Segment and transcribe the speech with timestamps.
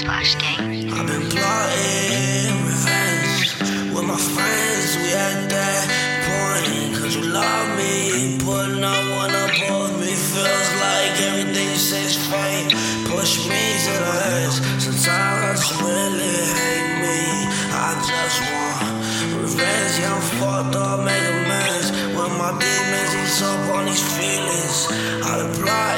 [0.00, 3.52] Squash I've been plotting revenge
[3.92, 4.96] with my friends.
[4.96, 5.84] We at that
[6.24, 6.96] point.
[6.96, 8.40] Cause you love me.
[8.40, 12.72] Putting no one above me feels like everything says fate.
[13.12, 14.56] Push me to the edge.
[14.80, 17.20] Sometimes I really hate me.
[17.68, 20.00] I just want revenge.
[20.00, 21.92] Yeah, I'm fucked up, make amends.
[22.16, 24.88] With my demons, he's up on these feelings.
[25.28, 25.89] I deploy.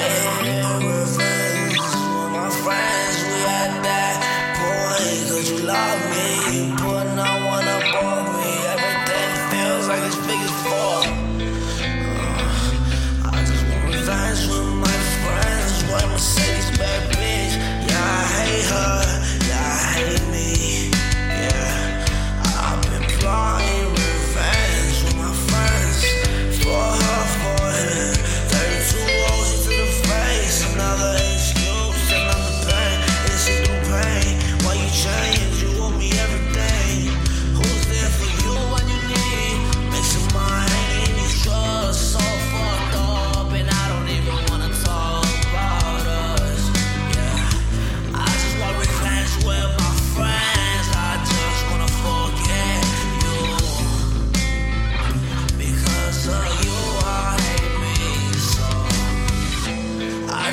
[5.42, 6.68] would you love me?
[6.68, 8.52] You put on one above me.
[8.74, 11.02] Everything feels like it's big as four.
[12.14, 15.82] Uh, I just want revenge with my friends.
[15.90, 17.21] Why Mercedes, baby?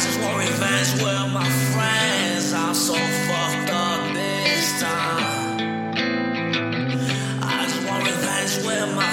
[0.01, 2.53] just want revenge with my friends.
[2.53, 5.59] I'm so fucked up this time.
[7.43, 9.08] I just want revenge with my